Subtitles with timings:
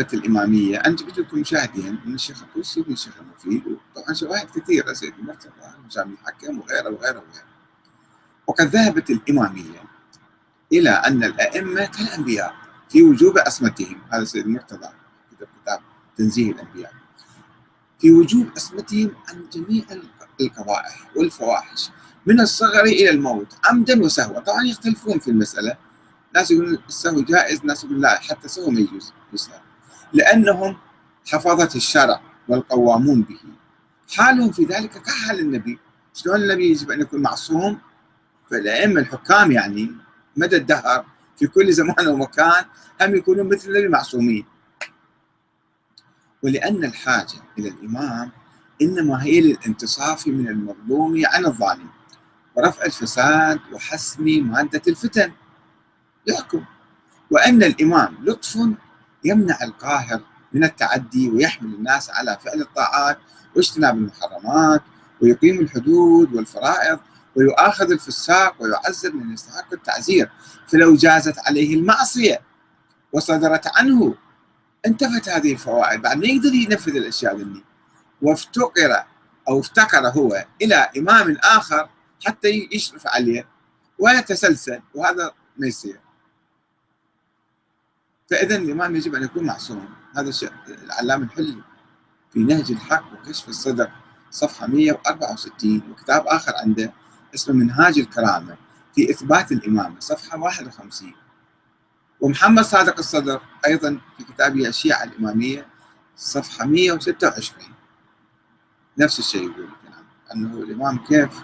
[0.00, 0.78] ذهبت الإمامية.
[0.78, 5.50] أنا جبت لكم شاهدين من الشيخ الطوسي ومن الشيخ المفيد وطبعا شواهد كثيرة سيد المرتضى
[5.86, 7.44] وسامي الحكم وغيره وغيره وغيره.
[8.46, 9.84] وقد ذهبت الإمامية
[10.72, 12.54] إلى أن الأئمة كالأنبياء
[12.88, 14.88] في وجوب عصمتهم هذا سيد المرتضى
[15.30, 15.80] كتب كتاب
[16.16, 16.92] تنزيه الأنبياء.
[17.98, 19.84] في وجوب عصمتهم عن جميع
[20.40, 21.90] القبائح والفواحش
[22.26, 24.40] من الصغر إلى الموت عمدا وسهوا.
[24.40, 25.76] طبعا يختلفون في المسألة.
[26.34, 29.12] ناس يقولون السهو جائز ناس يقولون لا حتى سهو ما يجوز.
[30.12, 30.76] لأنهم
[31.26, 33.40] حفظة الشرع والقوامون به.
[34.16, 35.78] حالهم في ذلك كحال النبي.
[36.14, 37.78] شلون النبي يجب أن يكون معصوم؟
[38.50, 39.92] فالأئمة الحكام يعني
[40.36, 41.04] مدى الدهر
[41.38, 42.64] في كل زمان ومكان
[43.00, 44.44] هم يكونون مثل النبي معصومين.
[46.42, 48.30] ولأن الحاجة إلى الإمام
[48.82, 51.88] إنما هي للانتصاف من المظلوم عن الظالم.
[52.56, 55.32] ورفع الفساد وحسم مادة الفتن.
[56.26, 56.64] يحكم.
[57.30, 58.58] وأن الإمام لطف
[59.24, 60.20] يمنع القاهر
[60.52, 63.18] من التعدي ويحمل الناس على فعل الطاعات
[63.56, 64.82] واجتناب المحرمات
[65.22, 66.98] ويقيم الحدود والفرائض
[67.36, 70.30] ويؤاخذ الفساق ويعذب من يستحق التعزير.
[70.68, 72.40] فلو جازت عليه المعصية
[73.12, 74.14] وصدرت عنه
[74.86, 76.02] انتفت هذه الفوائد.
[76.02, 77.64] بعد ما يقدر ينفذ الأشياء ذني
[78.22, 79.04] وافتقر
[79.48, 81.88] أو افتقر هو إلى إمام آخر
[82.26, 83.46] حتى يشرف عليه
[83.98, 86.00] ويتسلسل وهذا ما يصير.
[88.30, 91.56] فاذا الامام يجب أن يكون معصوم هذا الشيء العلامة الحلي
[92.32, 93.90] في نهج الحق وكشف الصدر
[94.30, 96.92] صفحة 164 وكتاب آخر عنده
[97.34, 98.56] اسمه منهاج الكرامة
[98.94, 101.12] في إثبات الإمامة صفحة 51
[102.20, 105.66] ومحمد صادق الصدر أيضا في كتابه الشيعه الإمامية
[106.16, 107.68] صفحة 126
[108.98, 109.68] نفس الشيء يقول
[110.34, 111.42] أنه الإمام كيف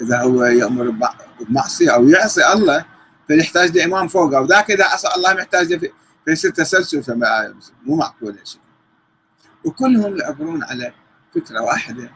[0.00, 0.94] إذا هو يأمر
[1.40, 2.84] بمعصية أو يعصي الله
[3.32, 4.40] فيحتاج لإمام فوقه.
[4.40, 5.90] وذاك إذا عصى الله محتاج
[6.24, 8.60] فيصير تسلسل فما مو معقول هالشيء
[9.64, 10.92] وكلهم يعبرون على
[11.34, 12.10] فكرة واحدة.